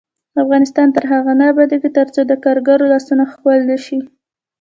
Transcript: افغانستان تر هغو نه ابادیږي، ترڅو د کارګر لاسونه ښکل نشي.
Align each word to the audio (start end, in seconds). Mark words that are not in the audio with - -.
افغانستان 0.43 0.87
تر 0.95 1.03
هغو 1.11 1.31
نه 1.39 1.45
ابادیږي، 1.53 1.89
ترڅو 1.97 2.19
د 2.25 2.33
کارګر 2.43 2.79
لاسونه 2.91 3.23
ښکل 3.31 3.59
نشي. 3.71 3.99